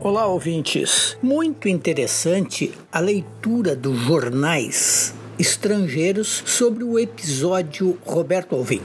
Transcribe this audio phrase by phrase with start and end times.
[0.00, 1.18] Olá, ouvintes.
[1.20, 8.80] Muito interessante a leitura dos jornais estrangeiros sobre o episódio Roberto Alvim.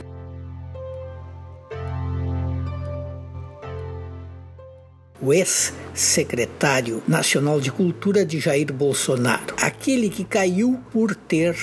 [5.21, 11.55] O ex-secretário nacional de Cultura de Jair Bolsonaro, aquele que caiu por ter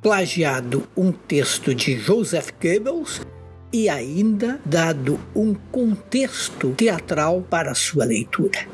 [0.00, 3.20] plagiado um texto de Joseph Goebbels
[3.70, 8.66] e ainda dado um contexto teatral para sua leitura.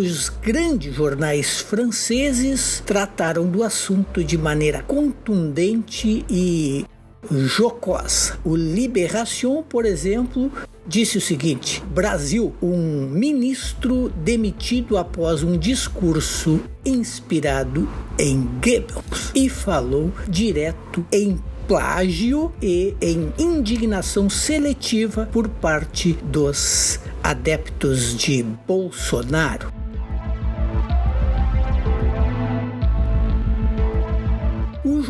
[0.00, 6.86] Os grandes jornais franceses trataram do assunto de maneira contundente e
[7.30, 8.38] jocosa.
[8.42, 10.50] O Libération, por exemplo,
[10.86, 17.86] disse o seguinte: Brasil, um ministro demitido após um discurso inspirado
[18.18, 21.38] em Goebbels e falou direto em
[21.68, 29.79] plágio e em indignação seletiva por parte dos adeptos de Bolsonaro.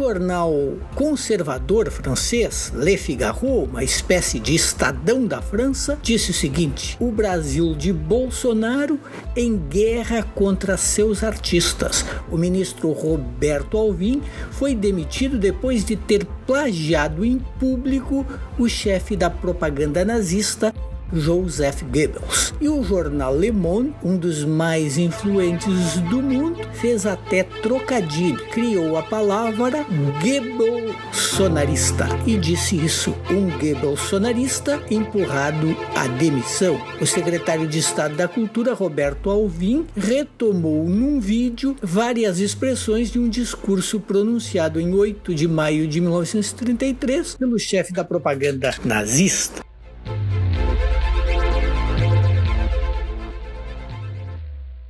[0.00, 7.12] Jornal conservador francês Le Figaro, uma espécie de estadão da França, disse o seguinte: o
[7.12, 8.98] Brasil de Bolsonaro
[9.36, 12.02] em guerra contra seus artistas.
[12.30, 18.24] O ministro Roberto Alvim foi demitido depois de ter plagiado em público
[18.58, 20.72] o chefe da propaganda nazista
[21.12, 22.54] Joseph Goebbels.
[22.60, 28.96] E o jornal Le Monde, um dos mais influentes do mundo, fez até trocadilho, criou
[28.96, 29.84] a palavra
[30.22, 36.80] Goebbelsonarista e disse isso, um Goebbelsonarista empurrado à demissão.
[37.00, 43.28] O secretário de Estado da Cultura, Roberto Alvim, retomou num vídeo várias expressões de um
[43.28, 49.69] discurso pronunciado em 8 de maio de 1933 pelo chefe da propaganda nazista.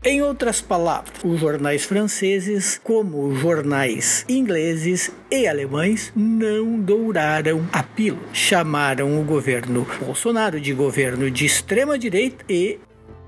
[0.03, 7.83] Em outras palavras, os jornais franceses, como os jornais ingleses e alemães, não douraram a
[7.83, 8.27] pílula.
[8.33, 12.79] Chamaram o governo Bolsonaro de governo de extrema direita e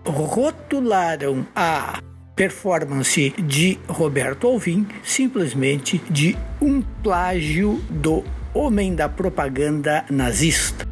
[0.03, 2.01] rotularam a
[2.35, 8.25] performance de Roberto Alvim simplesmente de um plágio do
[8.55, 10.92] homem da propaganda nazista.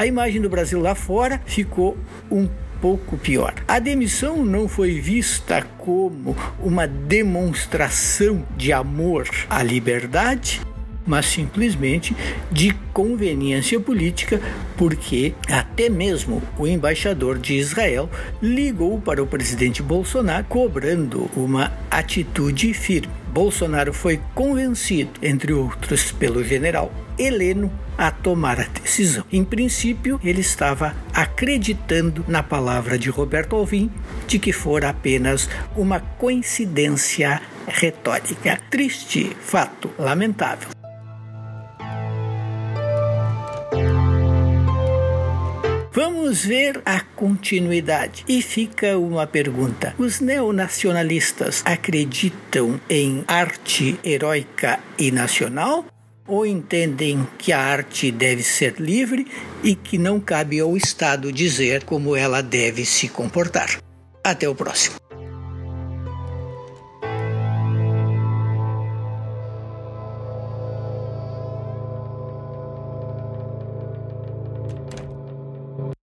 [0.00, 1.94] A imagem do Brasil lá fora ficou
[2.30, 2.48] um
[2.80, 3.52] pouco pior.
[3.68, 10.62] A demissão não foi vista como uma demonstração de amor à liberdade,
[11.06, 12.16] mas simplesmente
[12.50, 14.40] de conveniência política,
[14.74, 18.08] porque até mesmo o embaixador de Israel
[18.40, 23.12] ligou para o presidente Bolsonaro cobrando uma atitude firme.
[23.34, 26.90] Bolsonaro foi convencido, entre outros, pelo general
[27.20, 29.24] Heleno a tomar a decisão.
[29.30, 33.90] Em princípio, ele estava acreditando na palavra de Roberto Alvim
[34.26, 38.58] de que fora apenas uma coincidência retórica.
[38.70, 40.70] Triste fato, lamentável.
[45.92, 48.24] Vamos ver a continuidade.
[48.26, 55.84] E fica uma pergunta: os neonacionalistas acreditam em arte heróica e nacional?
[56.30, 59.26] Ou entendem que a arte deve ser livre
[59.64, 63.80] e que não cabe ao Estado dizer como ela deve se comportar.
[64.22, 65.09] Até o próximo.